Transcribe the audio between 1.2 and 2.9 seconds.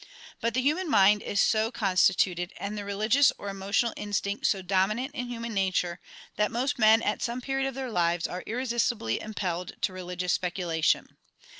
is so constituted, and the